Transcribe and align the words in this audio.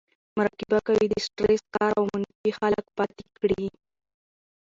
مراقبه 0.37 0.79
کوي, 0.87 1.05
د 1.09 1.13
سټرېس 1.25 1.63
کار 1.75 1.91
او 1.99 2.03
منفي 2.13 2.51
خلک 2.59 2.85
پاتې 2.97 3.23
کړي 3.37 3.65